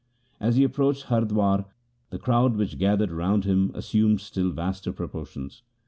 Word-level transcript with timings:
As 0.39 0.55
he 0.55 0.63
approached 0.63 1.09
Hardwar 1.09 1.65
the 2.09 2.17
crowd 2.17 2.55
which 2.57 2.79
gathered 2.79 3.11
round 3.11 3.45
him 3.45 3.69
assumed 3.75 4.19
still 4.19 4.49
vaster 4.49 4.91
pro 4.91 5.07
portions. 5.07 5.61